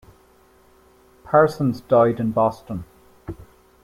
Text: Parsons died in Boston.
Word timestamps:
Parsons 1.23 1.81
died 1.81 2.19
in 2.19 2.31
Boston. 2.31 2.85